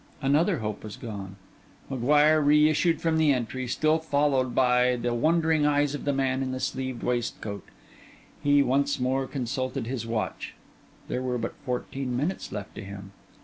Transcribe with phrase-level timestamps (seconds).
[0.19, 1.35] Another hope was gone.
[1.87, 6.51] M'Guire reissued from the entry, still followed by the wondering eyes of the man in
[6.51, 7.67] the sleeved waistcoat.
[8.41, 10.55] He once more consulted his watch:
[11.07, 13.11] there were but fourteen minutes left to him.